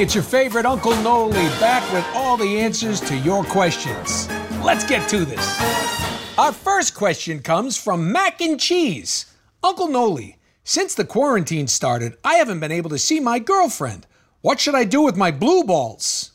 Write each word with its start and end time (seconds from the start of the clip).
It's 0.00 0.14
your 0.14 0.22
favorite 0.22 0.64
Uncle 0.64 0.94
Noli 1.02 1.32
back 1.58 1.92
with 1.92 2.06
all 2.14 2.36
the 2.36 2.60
answers 2.60 3.00
to 3.00 3.16
your 3.18 3.42
questions. 3.42 4.28
Let's 4.62 4.84
get 4.84 5.08
to 5.08 5.24
this. 5.24 6.38
Our 6.38 6.52
first 6.52 6.94
question 6.94 7.40
comes 7.42 7.76
from 7.76 8.12
Mac 8.12 8.40
and 8.40 8.60
Cheese. 8.60 9.26
Uncle 9.64 9.88
Noli, 9.88 10.38
since 10.62 10.94
the 10.94 11.04
quarantine 11.04 11.66
started, 11.66 12.16
I 12.22 12.34
haven't 12.34 12.60
been 12.60 12.70
able 12.70 12.90
to 12.90 12.98
see 12.98 13.18
my 13.18 13.40
girlfriend. 13.40 14.06
What 14.40 14.60
should 14.60 14.76
I 14.76 14.84
do 14.84 15.02
with 15.02 15.16
my 15.16 15.32
blue 15.32 15.64
balls? 15.64 16.30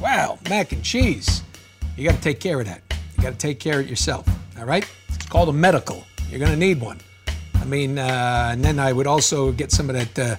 Well, 0.00 0.38
Mac 0.48 0.72
and 0.72 0.82
Cheese, 0.82 1.42
you 1.98 2.08
got 2.08 2.16
to 2.16 2.22
take 2.22 2.40
care 2.40 2.60
of 2.60 2.64
that. 2.64 2.80
You 3.18 3.22
got 3.22 3.32
to 3.32 3.38
take 3.38 3.60
care 3.60 3.80
of 3.80 3.84
it 3.84 3.90
yourself, 3.90 4.26
all 4.58 4.64
right? 4.64 4.90
It's 5.10 5.26
called 5.26 5.50
a 5.50 5.52
medical. 5.52 6.02
You're 6.30 6.40
going 6.40 6.52
to 6.52 6.56
need 6.56 6.80
one. 6.80 7.00
I 7.56 7.66
mean, 7.66 7.98
uh, 7.98 8.48
and 8.52 8.64
then 8.64 8.78
I 8.78 8.94
would 8.94 9.06
also 9.06 9.52
get 9.52 9.70
some 9.70 9.90
of 9.90 9.96
that, 9.96 10.18
uh, 10.18 10.36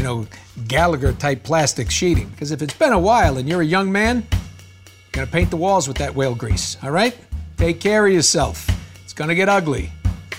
you 0.00 0.06
know, 0.06 0.26
Gallagher 0.66 1.12
type 1.12 1.42
plastic 1.42 1.90
sheeting. 1.90 2.30
Because 2.30 2.52
if 2.52 2.62
it's 2.62 2.72
been 2.72 2.94
a 2.94 2.98
while 2.98 3.36
and 3.36 3.46
you're 3.46 3.60
a 3.60 3.66
young 3.66 3.92
man, 3.92 4.26
you're 4.32 5.12
going 5.12 5.26
to 5.26 5.32
paint 5.32 5.50
the 5.50 5.58
walls 5.58 5.86
with 5.86 5.98
that 5.98 6.14
whale 6.14 6.34
grease, 6.34 6.78
all 6.82 6.90
right? 6.90 7.14
Take 7.58 7.80
care 7.80 8.06
of 8.06 8.12
yourself. 8.12 8.66
It's 9.04 9.12
going 9.12 9.28
to 9.28 9.34
get 9.34 9.50
ugly. 9.50 9.92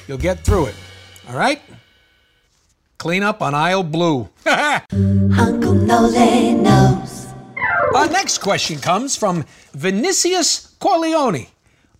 You'll 0.07 0.17
get 0.17 0.39
through 0.39 0.65
it, 0.65 0.75
all 1.29 1.35
right? 1.35 1.61
Clean 2.97 3.21
up 3.21 3.43
on 3.43 3.53
aisle 3.53 3.83
blue. 3.83 4.29
Uncle 4.47 5.75
Nole 5.75 6.57
knows. 6.57 7.27
Our 7.93 8.09
next 8.09 8.39
question 8.39 8.79
comes 8.79 9.15
from 9.15 9.45
Vinicius 9.73 10.75
Corleone. 10.79 11.45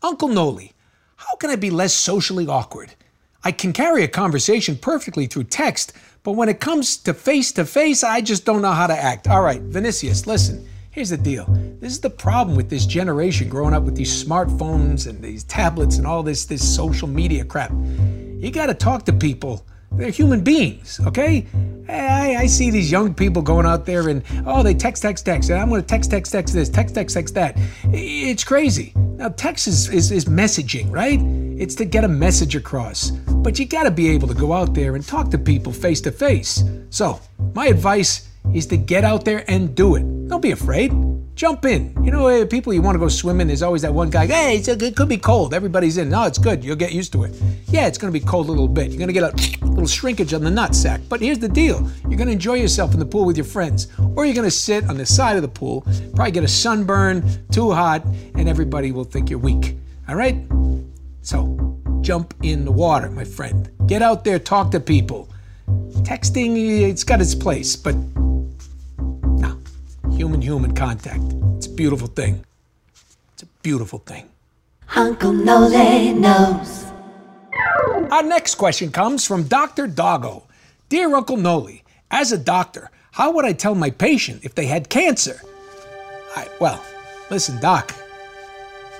Uncle 0.02 0.30
Noli, 0.30 0.74
how 1.16 1.36
can 1.36 1.52
I 1.52 1.58
be 1.58 1.70
less 1.70 1.94
socially 1.94 2.48
awkward? 2.48 2.96
I 3.44 3.52
can 3.52 3.74
carry 3.74 4.04
a 4.04 4.08
conversation 4.08 4.76
perfectly 4.76 5.26
through 5.26 5.46
text, 5.46 5.94
but 6.22 6.34
when 6.34 6.48
it 6.48 6.60
comes 6.60 6.96
to 6.98 7.14
face 7.14 7.52
to 7.54 7.66
face, 7.66 8.04
I 8.04 8.22
just 8.22 8.46
don't 8.46 8.62
know 8.62 8.72
how 8.72 8.86
to 8.86 8.96
act. 8.96 9.28
All 9.28 9.42
right, 9.42 9.62
Vinicius, 9.62 10.28
listen. 10.28 10.68
Here's 10.92 11.10
the 11.10 11.18
deal. 11.18 11.46
This 11.80 11.94
is 11.94 12.02
the 12.02 12.10
problem 12.10 12.56
with 12.56 12.70
this 12.70 12.86
generation 12.86 13.50
growing 13.50 13.74
up 13.74 13.84
with 13.84 13.96
these 13.96 14.24
smartphones 14.24 15.08
and 15.08 15.24
these 15.24 15.46
tablets 15.46 15.98
and 15.98 16.06
all 16.06 16.22
this 16.22 16.46
this 16.46 16.76
social 16.76 17.08
media 17.08 17.46
crap. 17.46 17.72
You 17.72 18.52
got 18.52 18.68
to 18.68 18.74
talk 18.74 19.06
to 19.06 19.14
people. 19.14 19.66
They're 19.94 20.10
human 20.10 20.42
beings, 20.42 21.02
okay? 21.06 21.46
I, 21.90 22.36
I 22.38 22.46
see 22.46 22.72
these 22.72 22.90
young 22.90 23.14
people 23.14 23.42
going 23.42 23.66
out 23.66 23.86
there 23.86 24.08
and 24.08 24.24
oh, 24.46 24.64
they 24.64 24.74
text, 24.74 25.02
text, 25.02 25.26
text, 25.26 25.50
and 25.50 25.60
I'm 25.60 25.68
going 25.70 25.82
to 25.82 25.88
text, 25.88 26.12
text, 26.12 26.32
text 26.32 26.54
this, 26.54 26.70
text, 26.70 26.96
text, 26.96 27.14
text 27.14 27.34
that. 27.36 27.56
It's 27.92 28.46
crazy. 28.46 28.94
Now, 28.96 29.30
text 29.30 29.68
is, 29.68 29.90
is, 29.90 30.12
is 30.12 30.26
messaging, 30.26 30.90
right? 30.92 31.20
It's 31.62 31.76
to 31.76 31.86
get 31.86 32.06
a 32.06 32.08
message 32.08 32.56
across. 32.56 33.12
But 33.12 33.60
you 33.60 33.66
got 33.66 33.84
to 33.84 33.92
be 33.92 34.10
able 34.10 34.30
to 34.30 34.34
go 34.34 34.54
out 34.54 34.74
there 34.74 34.96
and 34.96 35.06
talk 35.06 35.30
to 35.32 35.38
people 35.38 35.74
face 35.74 36.00
to 36.02 36.12
face. 36.12 36.64
So, 36.90 37.20
my 37.54 37.68
advice 37.68 38.30
is 38.54 38.66
to 38.68 38.78
get 38.78 39.04
out 39.04 39.26
there 39.26 39.44
and 39.50 39.76
do 39.76 39.96
it. 39.96 40.28
Don't 40.30 40.42
be 40.42 40.52
afraid. 40.52 41.11
Jump 41.36 41.66
in. 41.66 41.96
You 42.04 42.12
know, 42.12 42.28
uh, 42.28 42.46
people 42.46 42.74
you 42.74 42.82
want 42.82 42.96
to 42.96 43.00
go 43.00 43.08
swimming, 43.08 43.48
there's 43.48 43.64
always 43.64 43.82
that 43.84 43.94
one 43.94 44.10
guy, 44.10 44.28
hey, 44.28 44.58
it 44.58 44.96
could 44.96 45.10
be 45.10 45.18
cold. 45.18 45.54
Everybody's 45.54 45.98
in. 45.98 46.10
No, 46.10 46.24
it's 46.24 46.38
good. 46.38 46.64
You'll 46.64 46.76
get 46.76 46.92
used 46.92 47.14
to 47.14 47.24
it. 47.24 47.34
Yeah, 47.68 47.88
it's 47.88 47.98
going 47.98 48.14
to 48.14 48.20
be 48.20 48.24
cold 48.24 48.48
a 48.48 48.52
little 48.52 48.68
bit. 48.68 48.90
You're 48.90 49.00
going 49.00 49.08
to 49.08 49.14
get 49.14 49.24
a 49.24 49.66
little 49.66 49.88
shrinkage 49.88 50.34
on 50.34 50.44
the 50.44 50.52
nut 50.52 50.76
sack. 50.76 51.02
But 51.10 51.22
here's 51.22 51.40
the 51.40 51.50
deal 51.50 51.90
you're 52.04 52.18
going 52.18 52.28
to 52.28 52.34
enjoy 52.34 52.56
yourself 52.56 52.94
in 52.94 53.00
the 53.00 53.06
pool 53.06 53.26
with 53.26 53.38
your 53.38 53.46
friends. 53.46 53.88
Or 54.16 54.26
you're 54.26 54.36
going 54.36 54.48
to 54.48 54.52
sit 54.52 54.88
on 54.90 54.98
the 54.98 55.06
side 55.06 55.36
of 55.36 55.42
the 55.42 55.48
pool, 55.48 55.86
probably 56.16 56.32
get 56.32 56.44
a 56.44 56.50
sunburn, 56.50 57.24
too 57.52 57.72
hot, 57.72 58.06
and 58.36 58.50
everybody 58.50 58.92
will 58.92 59.06
think 59.06 59.30
you're 59.30 59.40
weak. 59.40 59.76
All 60.10 60.16
right? 60.16 60.38
So, 61.22 61.80
jump 62.02 62.34
in 62.44 62.66
the 62.66 62.72
water, 62.72 63.10
my 63.10 63.24
friend. 63.24 63.72
Get 63.88 64.02
out 64.02 64.24
there, 64.24 64.38
talk 64.38 64.72
to 64.72 64.80
people. 64.80 65.30
Texting, 66.02 66.58
it's 66.90 67.04
got 67.04 67.22
its 67.22 67.36
place, 67.36 67.76
but. 67.76 67.96
Human 70.12 70.42
human 70.42 70.74
contact. 70.74 71.24
It's 71.58 71.68
a 71.68 71.70
beautiful 71.70 72.08
thing. 72.08 72.46
It's 73.34 73.44
a 73.44 73.48
beautiful 73.64 74.00
thing. 74.00 74.30
Uncle 74.96 75.32
Nole 75.32 76.14
knows. 76.14 76.86
Our 78.12 78.24
next 78.24 78.56
question 78.56 78.92
comes 78.92 79.26
from 79.26 79.44
Dr. 79.44 79.88
Doggo. 79.88 80.44
Dear 80.90 81.16
Uncle 81.16 81.38
Noli, 81.38 81.84
as 82.12 82.32
a 82.32 82.38
doctor, 82.38 82.92
how 83.12 83.32
would 83.32 83.46
I 83.46 83.54
tell 83.54 83.74
my 83.74 83.90
patient 83.90 84.44
if 84.44 84.54
they 84.54 84.66
had 84.66 84.90
cancer? 84.90 85.42
I, 86.36 86.48
well, 86.60 86.84
listen, 87.30 87.60
Doc, 87.62 87.96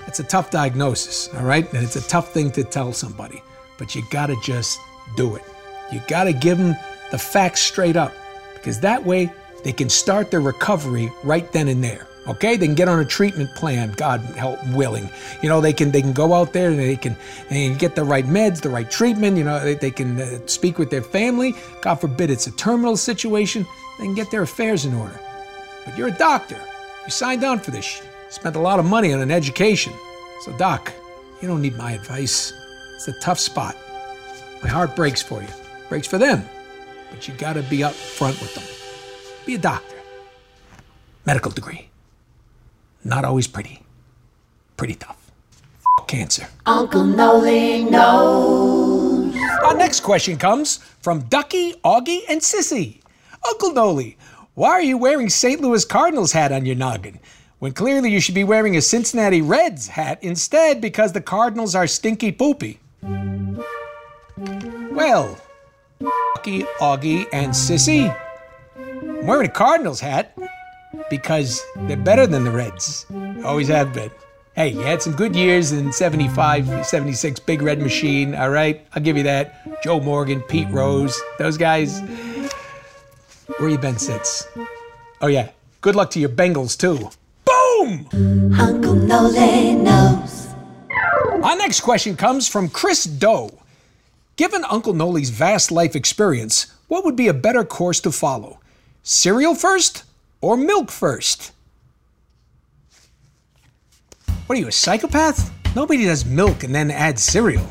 it's 0.08 0.20
a 0.20 0.24
tough 0.24 0.50
diagnosis, 0.50 1.30
all 1.36 1.44
right? 1.44 1.72
And 1.74 1.84
it's 1.84 1.98
a 1.98 2.08
tough 2.08 2.32
thing 2.34 2.52
to 2.52 2.64
tell 2.64 2.94
somebody, 2.94 3.42
but 3.78 3.96
you 3.96 4.04
gotta 4.10 4.36
just 4.44 4.80
do 5.18 5.36
it. 5.36 5.44
You 5.92 6.02
gotta 6.08 6.34
give 6.34 6.58
them 6.58 6.76
the 7.12 7.18
facts 7.18 7.62
straight 7.62 7.98
up 7.98 8.14
because 8.54 8.80
that 8.80 9.06
way 9.06 9.32
they 9.64 9.74
can 9.74 9.90
start 9.90 10.32
their 10.32 10.42
recovery 10.42 11.12
right 11.24 11.52
then 11.52 11.68
and 11.68 11.84
there. 11.84 12.08
Okay, 12.28 12.56
they 12.56 12.68
can 12.68 12.76
get 12.76 12.88
on 12.88 13.00
a 13.00 13.06
treatment 13.06 13.54
plan. 13.56 13.94
God 13.94 14.22
help 14.38 14.60
willing, 14.68 15.10
you 15.42 15.50
know 15.50 15.60
they 15.60 15.74
can 15.74 15.90
they 15.90 16.02
can 16.02 16.14
go 16.14 16.34
out 16.34 16.54
there 16.54 16.70
and 16.70 16.80
they 16.80 16.96
can 16.96 17.16
they 17.50 17.68
can 17.68 17.78
get 17.78 17.96
the 17.96 18.04
right 18.04 18.26
meds, 18.26 18.62
the 18.62 18.70
right 18.70 18.90
treatment. 18.90 19.38
You 19.38 19.44
know 19.44 19.60
they, 19.60 19.74
they 19.74 19.90
can 19.90 20.22
uh, 20.22 20.40
speak 20.46 20.78
with 20.78 20.92
their 20.92 21.02
family. 21.02 21.56
God 21.82 21.96
forbid 21.96 22.30
it's 22.30 22.46
a 22.46 22.52
terminal 22.52 22.96
situation. 22.96 23.66
They 23.98 24.06
can 24.06 24.14
get 24.14 24.30
their 24.30 24.44
affairs 24.44 24.86
in 24.86 24.94
order. 24.94 25.20
But 25.84 25.98
you're 25.98 26.10
a 26.10 26.18
doctor. 26.18 26.62
You 27.06 27.12
signed 27.12 27.44
on 27.44 27.60
for 27.60 27.72
this. 27.72 28.04
Spent 28.30 28.56
a 28.56 28.60
lot 28.60 28.80
of 28.80 28.86
money 28.86 29.14
on 29.14 29.20
an 29.22 29.32
education. 29.32 29.92
So 30.46 30.56
doc, 30.58 30.94
you 31.42 31.48
don't 31.48 31.62
need 31.62 31.76
my 31.76 31.94
advice. 31.94 32.54
It's 32.96 33.08
a 33.08 33.20
tough 33.20 33.40
spot. 33.40 33.76
My 34.62 34.70
heart 34.70 34.96
breaks 34.96 35.24
for 35.24 35.42
you. 35.42 35.50
Breaks 35.90 36.08
for 36.08 36.20
them. 36.20 36.48
But 37.10 37.28
you 37.28 37.34
gotta 37.34 37.64
be 37.64 37.84
up 37.84 37.94
front 37.94 38.40
with 38.40 38.54
them. 38.54 38.81
Be 39.46 39.56
a 39.56 39.58
doctor. 39.58 39.96
Medical 41.26 41.52
degree. 41.52 41.90
Not 43.04 43.26
always 43.26 43.48
pretty. 43.48 43.82
Pretty 44.78 44.96
tough. 44.96 45.32
F- 46.00 46.08
cancer. 46.08 46.48
Uncle 46.66 47.04
Nole 47.04 47.90
knows. 47.90 49.36
Our 49.64 49.76
next 49.76 50.02
question 50.02 50.38
comes 50.38 50.78
from 51.02 51.22
Ducky, 51.22 51.74
Augie, 51.84 52.22
and 52.30 52.42
Sissy. 52.42 53.00
Uncle 53.48 53.74
Noli, 53.74 54.18
why 54.54 54.70
are 54.72 54.82
you 54.84 54.98
wearing 54.98 55.30
St. 55.30 55.62
Louis 55.62 55.86
Cardinals 55.86 56.32
hat 56.32 56.52
on 56.52 56.66
your 56.66 56.76
noggin? 56.76 57.20
When 57.60 57.74
clearly 57.74 58.12
you 58.12 58.20
should 58.20 58.36
be 58.36 58.44
wearing 58.44 58.76
a 58.76 58.82
Cincinnati 58.82 59.42
Reds 59.42 59.88
hat 59.88 60.20
instead 60.24 60.82
because 60.82 61.14
the 61.14 61.22
Cardinals 61.22 61.76
are 61.76 61.88
stinky 61.88 62.32
poopy. 62.32 62.80
Well, 64.92 65.38
Ducky, 66.36 66.64
Augie, 66.80 67.28
and 67.32 67.52
Sissy, 67.52 68.16
I'm 69.22 69.28
wearing 69.28 69.48
a 69.48 69.52
Cardinals 69.52 70.00
hat 70.00 70.36
because 71.12 71.64
they're 71.82 71.96
better 71.96 72.26
than 72.26 72.44
the 72.44 72.50
Reds. 72.50 73.06
Always 73.46 73.68
have 73.68 73.94
been. 73.94 74.10
Hey, 74.56 74.70
you 74.70 74.80
had 74.80 75.00
some 75.00 75.14
good 75.14 75.36
years 75.36 75.72
in 75.74 75.94
75, 75.94 76.84
76, 76.84 77.40
Big 77.42 77.62
Red 77.62 77.80
Machine, 77.80 78.34
all 78.34 78.50
right? 78.50 78.84
I'll 78.96 79.04
give 79.04 79.18
you 79.18 79.24
that. 79.24 79.84
Joe 79.84 80.00
Morgan, 80.00 80.42
Pete 80.42 80.68
Rose, 80.72 81.16
those 81.38 81.56
guys. 81.56 82.02
Where 83.60 83.70
you 83.70 83.78
been 83.78 84.00
since? 84.00 84.48
Oh, 85.22 85.28
yeah. 85.28 85.52
Good 85.82 85.96
luck 85.96 86.10
to 86.12 86.20
your 86.20 86.30
Bengals, 86.30 86.76
too. 86.76 87.12
Boom! 87.46 88.56
Uncle 88.60 88.96
Nole 88.96 89.76
knows. 89.76 90.48
Our 91.44 91.58
next 91.58 91.82
question 91.82 92.18
comes 92.18 92.48
from 92.48 92.70
Chris 92.70 93.04
Doe. 93.04 93.52
Given 94.36 94.66
Uncle 94.66 94.96
Noli's 94.96 95.30
vast 95.30 95.72
life 95.72 95.96
experience, 95.96 96.74
what 96.88 97.06
would 97.06 97.16
be 97.16 97.28
a 97.28 97.36
better 97.36 97.64
course 97.64 98.00
to 98.00 98.12
follow? 98.12 98.58
Cereal 99.04 99.56
first 99.56 100.04
or 100.42 100.56
milk 100.56 100.92
first? 100.92 101.54
What 104.46 104.58
are 104.58 104.62
you, 104.62 104.68
a 104.68 104.72
psychopath? 104.72 105.52
Nobody 105.76 106.06
does 106.06 106.24
milk 106.24 106.64
and 106.64 106.76
then 106.76 106.92
adds 106.92 107.24
cereal. 107.24 107.66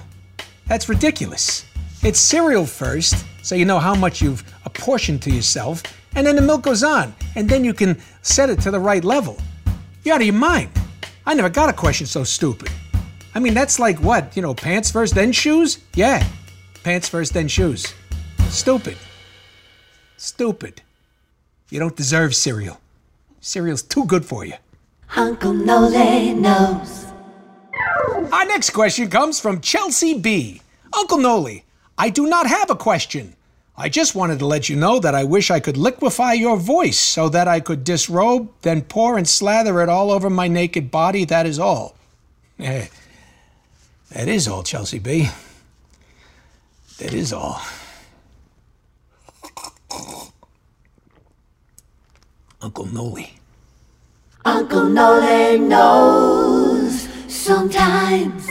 That's 0.67 0.89
ridiculous. 0.89 1.67
It's 2.03 2.19
cereal 2.19 2.67
first, 2.67 3.25
so 3.43 3.55
you 3.55 3.65
know 3.65 3.79
how 3.79 3.95
much 3.95 4.21
you've 4.21 4.43
apportioned 4.65 5.23
to 5.23 5.31
yourself, 5.31 5.83
and 6.17 6.27
then 6.27 6.35
the 6.35 6.43
milk 6.43 6.63
goes 6.63 6.83
on, 6.83 7.15
and 7.37 7.49
then 7.49 7.63
you 7.63 7.75
can 7.75 8.01
set 8.23 8.51
it 8.51 8.61
to 8.63 8.71
the 8.71 8.81
right 8.81 9.05
level. 9.05 9.37
You're 10.03 10.15
out 10.15 10.23
of 10.23 10.27
your 10.27 10.35
mind. 10.35 10.71
I 11.27 11.35
never 11.35 11.51
got 11.51 11.69
a 11.69 11.75
question 11.75 12.07
so 12.07 12.25
stupid. 12.25 12.71
I 13.35 13.39
mean, 13.39 13.55
that's 13.55 13.79
like 13.79 13.99
what? 13.99 14.35
You 14.35 14.43
know, 14.43 14.55
pants 14.55 14.91
first, 14.91 15.15
then 15.15 15.31
shoes? 15.31 15.79
Yeah. 15.95 16.27
Pants 16.83 17.09
first, 17.09 17.35
then 17.35 17.47
shoes. 17.47 17.93
Stupid. 18.49 18.97
Stupid. 20.17 20.83
You 21.71 21.79
don't 21.79 21.97
deserve 21.97 22.35
cereal. 22.35 22.81
Cereal's 23.41 23.83
too 23.83 24.05
good 24.05 24.25
for 24.25 24.45
you. 24.45 24.55
Uncle 25.17 25.53
Nole 25.53 26.35
knows. 26.35 27.07
Our 28.33 28.45
next 28.45 28.71
question 28.71 29.09
comes 29.09 29.41
from 29.41 29.61
Chelsea 29.61 30.19
B. 30.19 30.61
Uncle 30.93 31.19
Noli, 31.19 31.65
I 31.97 32.11
do 32.11 32.27
not 32.27 32.47
have 32.47 32.71
a 32.71 32.77
question. 32.77 33.35
I 33.77 33.89
just 33.89 34.15
wanted 34.15 34.41
to 34.41 34.47
let 34.47 34.69
you 34.69 34.77
know 34.77 34.99
that 35.01 35.15
I 35.15 35.25
wish 35.25 35.51
I 35.51 35.61
could 35.61 35.77
liquefy 35.77 36.35
your 36.35 36.57
voice 36.57 36.99
so 36.99 37.29
that 37.31 37.49
I 37.49 37.61
could 37.61 37.83
disrobe, 37.85 38.51
then 38.63 38.83
pour 38.83 39.17
and 39.17 39.29
slather 39.29 39.81
it 39.81 39.89
all 39.89 40.11
over 40.11 40.29
my 40.29 40.49
naked 40.49 40.91
body. 40.91 41.25
That 41.25 41.47
is 41.47 41.59
all. 41.59 41.97
Eh, 42.59 42.89
that 44.11 44.29
is 44.29 44.47
all, 44.49 44.63
Chelsea 44.63 44.99
B. 44.99 45.31
That 46.99 47.15
is 47.15 47.33
all. 47.33 47.63
Uncle 52.63 52.87
Noli. 52.87 53.33
Uncle 54.45 54.85
Nole 54.85 55.59
knows 55.59 57.09
sometimes. 57.27 58.47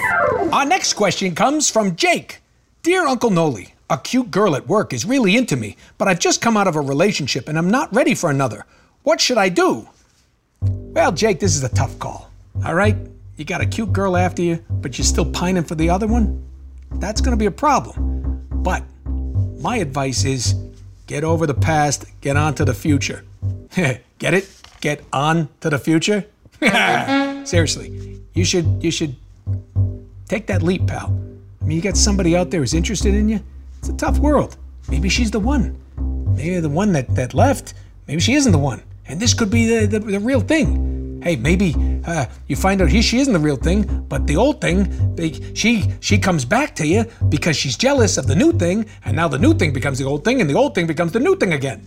Our 0.51 0.65
next 0.65 0.93
question 0.93 1.35
comes 1.35 1.69
from 1.69 1.95
Jake. 1.95 2.41
Dear 2.81 3.05
Uncle 3.05 3.29
Noli, 3.29 3.75
a 3.87 3.99
cute 3.99 4.31
girl 4.31 4.55
at 4.55 4.67
work 4.67 4.93
is 4.93 5.05
really 5.05 5.35
into 5.37 5.55
me, 5.55 5.77
but 5.99 6.07
I've 6.07 6.19
just 6.19 6.41
come 6.41 6.57
out 6.57 6.67
of 6.67 6.75
a 6.75 6.81
relationship 6.81 7.47
and 7.47 7.57
I'm 7.57 7.69
not 7.69 7.93
ready 7.93 8.15
for 8.15 8.31
another. 8.31 8.65
What 9.03 9.21
should 9.21 9.37
I 9.37 9.49
do? 9.49 9.87
Well, 10.61 11.11
Jake, 11.11 11.39
this 11.39 11.55
is 11.55 11.63
a 11.63 11.69
tough 11.69 11.99
call. 11.99 12.31
All 12.65 12.73
right? 12.73 12.95
You 13.37 13.45
got 13.45 13.61
a 13.61 13.65
cute 13.65 13.93
girl 13.93 14.17
after 14.17 14.41
you, 14.41 14.63
but 14.69 14.97
you're 14.97 15.05
still 15.05 15.29
pining 15.31 15.63
for 15.63 15.75
the 15.75 15.89
other 15.89 16.07
one? 16.07 16.43
That's 16.93 17.21
going 17.21 17.31
to 17.31 17.37
be 17.37 17.45
a 17.45 17.51
problem. 17.51 18.47
But 18.51 18.83
my 19.59 19.77
advice 19.77 20.25
is 20.25 20.55
get 21.05 21.23
over 21.23 21.45
the 21.45 21.53
past, 21.53 22.05
get 22.21 22.37
on 22.37 22.55
to 22.55 22.65
the 22.65 22.73
future. 22.73 23.23
get 24.19 24.33
it? 24.33 24.49
Get 24.81 25.03
on 25.11 25.49
to 25.61 25.69
the 25.69 25.79
future? 25.79 26.25
Seriously, 27.45 28.21
you 28.33 28.45
should 28.45 28.83
you 28.83 28.91
should 28.91 29.15
take 30.27 30.47
that 30.47 30.61
leap, 30.61 30.87
pal. 30.87 31.07
I 31.61 31.65
mean, 31.65 31.75
you 31.75 31.81
got 31.81 31.97
somebody 31.97 32.35
out 32.35 32.51
there 32.51 32.61
who's 32.61 32.73
interested 32.73 33.13
in 33.13 33.29
you. 33.29 33.39
It's 33.79 33.89
a 33.89 33.97
tough 33.97 34.19
world. 34.19 34.57
Maybe 34.89 35.09
she's 35.09 35.31
the 35.31 35.39
one. 35.39 35.77
Maybe 36.35 36.59
the 36.59 36.69
one 36.69 36.93
that, 36.93 37.13
that 37.15 37.33
left. 37.33 37.73
Maybe 38.07 38.21
she 38.21 38.33
isn't 38.33 38.51
the 38.51 38.57
one. 38.57 38.81
And 39.07 39.19
this 39.19 39.33
could 39.33 39.49
be 39.49 39.65
the, 39.65 39.85
the, 39.85 39.99
the 39.99 40.19
real 40.19 40.41
thing. 40.41 41.21
Hey, 41.21 41.35
maybe 41.35 41.75
uh, 42.05 42.25
you 42.47 42.55
find 42.55 42.81
out 42.81 42.89
he 42.89 43.01
she 43.01 43.19
isn't 43.19 43.33
the 43.33 43.39
real 43.39 43.57
thing, 43.57 44.05
but 44.07 44.25
the 44.25 44.37
old 44.37 44.61
thing, 44.61 45.15
they, 45.15 45.33
she 45.53 45.91
she 45.99 46.17
comes 46.17 46.45
back 46.45 46.75
to 46.75 46.87
you 46.87 47.05
because 47.27 47.57
she's 47.57 47.75
jealous 47.75 48.17
of 48.17 48.25
the 48.25 48.35
new 48.35 48.53
thing, 48.53 48.85
and 49.03 49.17
now 49.17 49.27
the 49.27 49.37
new 49.37 49.53
thing 49.53 49.73
becomes 49.73 49.99
the 49.99 50.05
old 50.05 50.23
thing, 50.23 50.39
and 50.39 50.49
the 50.49 50.53
old 50.53 50.75
thing 50.75 50.87
becomes 50.87 51.11
the 51.11 51.19
new 51.19 51.35
thing 51.35 51.51
again. 51.51 51.83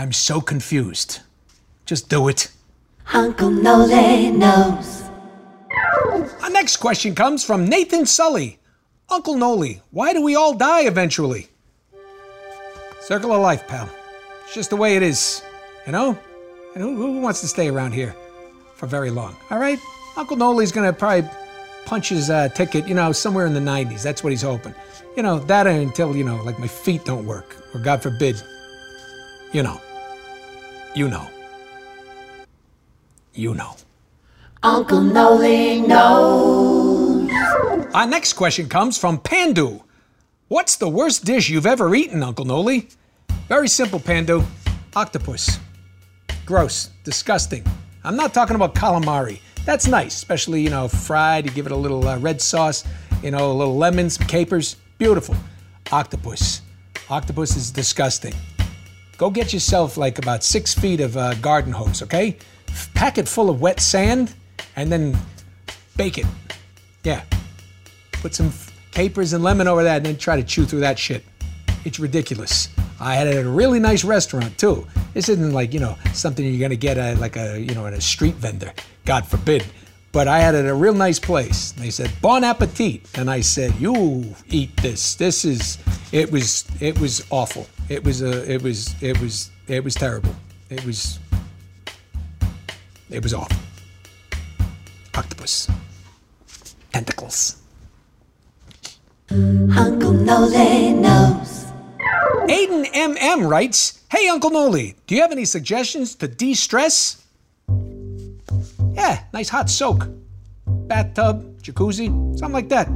I'm 0.00 0.12
so 0.12 0.40
confused. 0.40 1.18
Just 1.84 2.08
do 2.08 2.28
it. 2.28 2.52
Uncle 3.12 3.50
Nole 3.50 4.30
knows. 4.30 5.02
Our 6.40 6.50
next 6.50 6.76
question 6.76 7.16
comes 7.16 7.44
from 7.44 7.66
Nathan 7.66 8.06
Sully. 8.06 8.60
Uncle 9.10 9.36
Noli, 9.36 9.82
why 9.90 10.12
do 10.12 10.22
we 10.22 10.36
all 10.36 10.54
die 10.54 10.82
eventually? 10.82 11.48
Circle 13.00 13.32
of 13.32 13.42
life, 13.42 13.66
pal. 13.66 13.88
It's 14.44 14.54
just 14.54 14.70
the 14.70 14.76
way 14.76 14.94
it 14.94 15.02
is. 15.02 15.42
You 15.84 15.90
know? 15.90 16.16
And 16.74 16.82
who, 16.84 16.94
who 16.94 17.20
wants 17.20 17.40
to 17.40 17.48
stay 17.48 17.68
around 17.68 17.92
here 17.92 18.14
for 18.76 18.86
very 18.86 19.10
long? 19.10 19.34
All 19.50 19.58
right? 19.58 19.80
Uncle 20.16 20.36
Noli's 20.36 20.70
gonna 20.70 20.92
probably 20.92 21.28
punch 21.86 22.10
his 22.10 22.30
uh, 22.30 22.50
ticket, 22.50 22.86
you 22.86 22.94
know, 22.94 23.10
somewhere 23.10 23.46
in 23.46 23.54
the 23.54 23.60
90s. 23.60 24.02
That's 24.02 24.22
what 24.22 24.30
he's 24.30 24.42
hoping. 24.42 24.74
You 25.16 25.24
know, 25.24 25.40
that 25.40 25.66
until, 25.66 26.14
you 26.14 26.22
know, 26.22 26.36
like 26.44 26.60
my 26.60 26.68
feet 26.68 27.04
don't 27.04 27.26
work, 27.26 27.56
or 27.74 27.80
God 27.80 28.00
forbid, 28.00 28.40
you 29.52 29.64
know. 29.64 29.80
You 30.94 31.08
know. 31.08 31.28
You 33.34 33.54
know. 33.54 33.76
Uncle 34.62 35.00
Nole 35.00 35.86
knows. 35.86 37.30
Our 37.94 38.06
next 38.06 38.32
question 38.32 38.68
comes 38.68 38.98
from 38.98 39.18
Pandu. 39.18 39.82
What's 40.48 40.76
the 40.76 40.88
worst 40.88 41.24
dish 41.24 41.48
you've 41.48 41.66
ever 41.66 41.94
eaten, 41.94 42.22
Uncle 42.22 42.44
Noli? 42.44 42.88
Very 43.48 43.68
simple, 43.68 44.00
Pandu. 44.00 44.42
Octopus. 44.96 45.58
Gross. 46.46 46.90
Disgusting. 47.04 47.64
I'm 48.02 48.16
not 48.16 48.34
talking 48.34 48.56
about 48.56 48.74
calamari. 48.74 49.40
That's 49.64 49.86
nice, 49.86 50.16
especially, 50.16 50.62
you 50.62 50.70
know, 50.70 50.88
fried. 50.88 51.44
You 51.44 51.50
give 51.52 51.66
it 51.66 51.72
a 51.72 51.76
little 51.76 52.08
uh, 52.08 52.18
red 52.18 52.40
sauce, 52.40 52.84
you 53.22 53.30
know, 53.30 53.52
a 53.52 53.54
little 53.54 53.76
lemon, 53.76 54.08
some 54.08 54.26
capers. 54.26 54.76
Beautiful. 54.96 55.36
Octopus. 55.92 56.62
Octopus 57.10 57.56
is 57.56 57.70
disgusting. 57.70 58.34
Go 59.18 59.30
get 59.30 59.52
yourself 59.52 59.96
like 59.96 60.18
about 60.18 60.44
six 60.44 60.72
feet 60.72 61.00
of 61.00 61.16
uh, 61.16 61.34
garden 61.34 61.72
hose, 61.72 62.02
okay? 62.02 62.38
Pack 62.94 63.18
it 63.18 63.26
full 63.28 63.50
of 63.50 63.60
wet 63.60 63.80
sand 63.80 64.32
and 64.76 64.92
then 64.92 65.18
bake 65.96 66.18
it. 66.18 66.26
Yeah. 67.02 67.24
Put 68.12 68.32
some 68.36 68.52
capers 68.92 69.32
and 69.32 69.42
lemon 69.42 69.66
over 69.66 69.82
that 69.82 69.96
and 69.96 70.06
then 70.06 70.16
try 70.16 70.36
to 70.36 70.44
chew 70.44 70.64
through 70.64 70.80
that 70.80 71.00
shit. 71.00 71.24
It's 71.84 71.98
ridiculous. 71.98 72.68
I 73.00 73.16
had 73.16 73.26
it 73.26 73.36
at 73.36 73.44
a 73.44 73.48
really 73.48 73.80
nice 73.80 74.04
restaurant 74.04 74.56
too. 74.56 74.86
This 75.14 75.28
isn't 75.28 75.52
like, 75.52 75.74
you 75.74 75.80
know, 75.80 75.96
something 76.12 76.44
you're 76.44 76.60
gonna 76.60 76.76
get 76.76 76.96
at 76.96 77.18
like 77.18 77.36
a, 77.36 77.60
you 77.60 77.74
know, 77.74 77.86
at 77.88 77.94
a 77.94 78.00
street 78.00 78.36
vendor. 78.36 78.72
God 79.04 79.26
forbid. 79.26 79.66
But 80.12 80.28
I 80.28 80.38
had 80.38 80.54
it 80.54 80.58
at 80.58 80.66
a 80.66 80.74
real 80.74 80.94
nice 80.94 81.18
place. 81.18 81.72
And 81.72 81.82
they 81.82 81.90
said, 81.90 82.12
Bon 82.22 82.44
appetit. 82.44 83.02
And 83.18 83.28
I 83.28 83.40
said, 83.40 83.74
You 83.80 84.36
eat 84.46 84.76
this. 84.76 85.16
This 85.16 85.44
is 85.44 85.78
it 86.12 86.30
was 86.32 86.64
it 86.80 86.98
was 87.00 87.24
awful. 87.30 87.66
It 87.88 88.04
was 88.04 88.22
a 88.22 88.50
it 88.50 88.62
was 88.62 88.94
it 89.02 89.20
was 89.20 89.50
it 89.66 89.84
was 89.84 89.94
terrible. 89.94 90.34
It 90.70 90.84
was 90.84 91.18
it 93.10 93.22
was 93.22 93.34
awful. 93.34 93.58
Octopus. 95.14 95.68
Tentacles. 96.92 97.56
Uncle 99.30 100.12
Nole 100.12 100.92
knows. 100.94 101.66
Aiden 102.48 102.86
MM 102.86 103.48
writes, 103.48 104.00
Hey 104.10 104.28
Uncle 104.28 104.50
Noli, 104.50 104.94
do 105.06 105.14
you 105.14 105.20
have 105.20 105.32
any 105.32 105.44
suggestions 105.44 106.14
to 106.16 106.28
de-stress? 106.28 107.24
Yeah, 108.94 109.22
nice 109.34 109.48
hot 109.48 109.68
soak. 109.68 110.08
Bathtub, 110.66 111.60
jacuzzi, 111.60 112.08
something 112.38 112.52
like 112.52 112.68
that. 112.70 112.88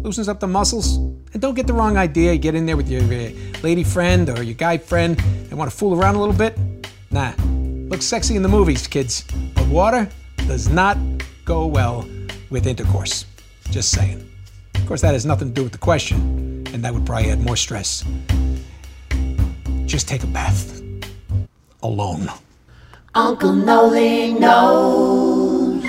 Loosens 0.00 0.28
up 0.28 0.40
the 0.40 0.46
muscles. 0.46 0.96
And 1.32 1.42
don't 1.42 1.54
get 1.54 1.66
the 1.66 1.72
wrong 1.72 1.96
idea. 1.96 2.32
You 2.32 2.38
get 2.38 2.54
in 2.54 2.66
there 2.66 2.76
with 2.76 2.88
your 2.88 3.02
uh, 3.02 3.30
lady 3.62 3.84
friend 3.84 4.30
or 4.30 4.42
your 4.42 4.54
guy 4.54 4.78
friend 4.78 5.18
and 5.20 5.58
want 5.58 5.70
to 5.70 5.76
fool 5.76 5.98
around 5.98 6.14
a 6.14 6.20
little 6.20 6.34
bit. 6.34 6.56
Nah, 7.10 7.32
looks 7.88 8.06
sexy 8.06 8.36
in 8.36 8.42
the 8.42 8.48
movies, 8.48 8.86
kids. 8.86 9.24
But 9.54 9.66
water 9.68 10.08
does 10.46 10.68
not 10.68 10.96
go 11.44 11.66
well 11.66 12.08
with 12.50 12.66
intercourse. 12.66 13.26
Just 13.70 13.90
saying. 13.90 14.24
Of 14.74 14.86
course, 14.86 15.02
that 15.02 15.12
has 15.12 15.26
nothing 15.26 15.48
to 15.48 15.54
do 15.54 15.62
with 15.64 15.72
the 15.72 15.78
question, 15.78 16.64
and 16.72 16.82
that 16.84 16.94
would 16.94 17.04
probably 17.04 17.30
add 17.30 17.40
more 17.40 17.56
stress. 17.56 18.04
Just 19.84 20.08
take 20.08 20.22
a 20.22 20.26
bath. 20.26 20.80
Alone. 21.82 22.28
Uncle 23.14 23.52
Nole 23.52 24.38
knows. 24.38 25.84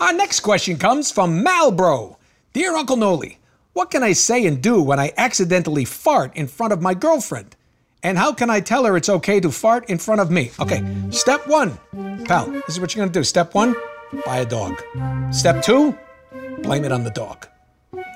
Our 0.00 0.12
next 0.12 0.40
question 0.40 0.76
comes 0.78 1.10
from 1.10 1.42
Malbro. 1.44 2.15
Dear 2.56 2.74
Uncle 2.74 2.96
Noli, 2.96 3.38
what 3.74 3.90
can 3.90 4.02
I 4.02 4.14
say 4.14 4.46
and 4.46 4.62
do 4.62 4.80
when 4.80 4.98
I 4.98 5.12
accidentally 5.18 5.84
fart 5.84 6.34
in 6.34 6.46
front 6.46 6.72
of 6.72 6.80
my 6.80 6.94
girlfriend? 6.94 7.54
And 8.02 8.16
how 8.16 8.32
can 8.32 8.48
I 8.48 8.60
tell 8.60 8.86
her 8.86 8.96
it's 8.96 9.10
okay 9.10 9.40
to 9.40 9.50
fart 9.50 9.90
in 9.90 9.98
front 9.98 10.22
of 10.22 10.30
me? 10.30 10.50
Okay, 10.58 10.82
step 11.10 11.46
one, 11.46 11.78
pal, 12.24 12.46
this 12.46 12.70
is 12.70 12.80
what 12.80 12.94
you're 12.94 13.04
gonna 13.04 13.12
do. 13.12 13.24
Step 13.24 13.52
one, 13.52 13.76
buy 14.24 14.38
a 14.38 14.46
dog. 14.46 14.82
Step 15.32 15.62
two, 15.62 15.98
blame 16.62 16.86
it 16.86 16.92
on 16.92 17.04
the 17.04 17.10
dog. 17.10 17.46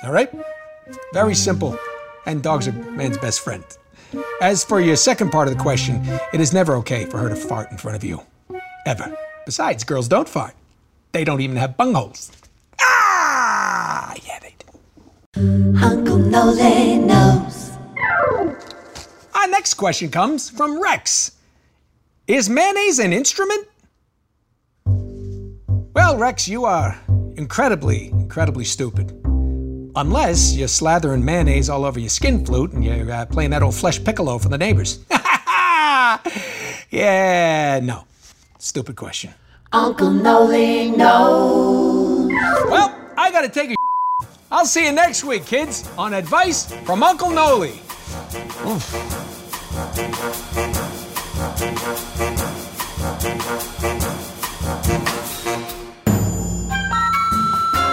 All 0.04 0.10
right? 0.10 0.32
Very 1.12 1.34
simple. 1.34 1.78
And 2.24 2.42
dogs 2.42 2.66
are 2.66 2.72
man's 2.72 3.18
best 3.18 3.40
friend. 3.40 3.62
As 4.40 4.64
for 4.64 4.80
your 4.80 4.96
second 4.96 5.32
part 5.32 5.48
of 5.48 5.54
the 5.54 5.62
question, 5.62 6.02
it 6.32 6.40
is 6.40 6.54
never 6.54 6.76
okay 6.76 7.04
for 7.04 7.18
her 7.18 7.28
to 7.28 7.36
fart 7.36 7.70
in 7.70 7.76
front 7.76 7.94
of 7.94 8.04
you. 8.04 8.22
Ever. 8.86 9.14
Besides, 9.44 9.84
girls 9.84 10.08
don't 10.08 10.26
fart. 10.26 10.54
They 11.12 11.24
don't 11.24 11.42
even 11.42 11.56
have 11.56 11.76
bungholes. 11.76 12.30
Ah! 12.80 14.14
Yeah, 14.26 14.38
they 14.40 14.54
do. 14.58 14.66
Uncle 15.40 16.18
Nole 16.18 17.00
knows. 17.00 17.70
Our 19.34 19.48
next 19.48 19.74
question 19.74 20.10
comes 20.10 20.50
from 20.50 20.82
Rex. 20.82 21.32
Is 22.26 22.50
mayonnaise 22.50 22.98
an 22.98 23.14
instrument? 23.14 23.66
Well, 25.94 26.18
Rex, 26.18 26.46
you 26.46 26.66
are 26.66 27.00
incredibly, 27.36 28.10
incredibly 28.10 28.64
stupid. 28.64 29.12
Unless 29.96 30.56
you're 30.56 30.68
slathering 30.68 31.22
mayonnaise 31.22 31.70
all 31.70 31.86
over 31.86 31.98
your 31.98 32.10
skin 32.10 32.44
flute 32.44 32.72
and 32.72 32.84
you're 32.84 33.10
uh, 33.10 33.24
playing 33.24 33.50
that 33.50 33.62
old 33.62 33.74
flesh 33.74 34.04
piccolo 34.04 34.36
for 34.36 34.50
the 34.50 34.58
neighbors. 34.58 34.98
yeah, 36.90 37.80
no. 37.82 38.04
Stupid 38.58 38.94
question. 38.94 39.32
Uncle 39.72 40.10
Noli 40.10 40.90
knows. 40.90 42.28
Well, 42.28 42.94
I 43.16 43.30
gotta 43.32 43.48
take 43.48 43.70
a 43.70 43.79
I'll 44.52 44.66
see 44.66 44.84
you 44.86 44.92
next 44.92 45.22
week, 45.22 45.46
kids, 45.46 45.88
on 45.96 46.12
Advice 46.12 46.72
from 46.84 47.04
Uncle 47.04 47.30
Noli. 47.30 47.80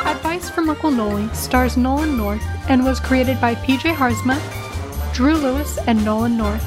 Advice 0.03 0.49
from 0.49 0.71
Uncle 0.71 0.89
Noli 0.89 1.31
stars 1.35 1.77
Nolan 1.77 2.17
North 2.17 2.43
and 2.69 2.83
was 2.83 2.99
created 2.99 3.39
by 3.39 3.53
PJ 3.53 3.93
Haarsma, 3.93 4.41
Drew 5.13 5.35
Lewis, 5.35 5.77
and 5.85 6.03
Nolan 6.03 6.37
North. 6.37 6.65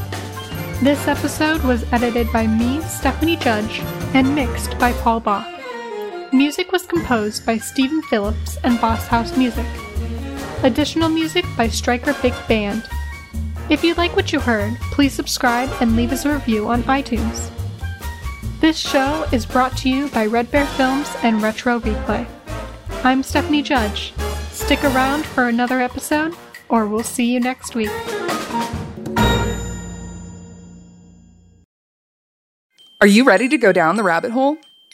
This 0.80 1.08
episode 1.08 1.62
was 1.64 1.84
edited 1.92 2.32
by 2.32 2.46
me, 2.46 2.80
Stephanie 2.82 3.36
Judge, 3.36 3.80
and 4.14 4.36
mixed 4.36 4.78
by 4.78 4.92
Paul 4.92 5.18
Bach. 5.18 5.59
Music 6.32 6.70
was 6.70 6.86
composed 6.86 7.44
by 7.44 7.58
Stephen 7.58 8.00
Phillips 8.02 8.56
and 8.62 8.80
Boss 8.80 9.04
House 9.08 9.36
Music. 9.36 9.66
Additional 10.62 11.08
music 11.08 11.44
by 11.56 11.66
Striker 11.66 12.14
Big 12.22 12.34
Band. 12.46 12.88
If 13.68 13.82
you 13.82 13.94
like 13.94 14.14
what 14.14 14.32
you 14.32 14.38
heard, 14.38 14.76
please 14.92 15.12
subscribe 15.12 15.68
and 15.80 15.96
leave 15.96 16.12
us 16.12 16.24
a 16.24 16.32
review 16.32 16.68
on 16.68 16.84
iTunes. 16.84 17.50
This 18.60 18.78
show 18.78 19.26
is 19.32 19.44
brought 19.44 19.76
to 19.78 19.90
you 19.90 20.08
by 20.10 20.24
Red 20.24 20.52
Bear 20.52 20.66
Films 20.66 21.12
and 21.24 21.42
Retro 21.42 21.80
Replay. 21.80 22.28
I'm 23.02 23.24
Stephanie 23.24 23.62
Judge. 23.62 24.14
Stick 24.52 24.84
around 24.84 25.26
for 25.26 25.48
another 25.48 25.80
episode, 25.80 26.36
or 26.68 26.86
we'll 26.86 27.02
see 27.02 27.32
you 27.32 27.40
next 27.40 27.74
week. 27.74 27.90
Are 33.00 33.08
you 33.08 33.24
ready 33.24 33.48
to 33.48 33.58
go 33.58 33.72
down 33.72 33.96
the 33.96 34.04
rabbit 34.04 34.30
hole? 34.30 34.58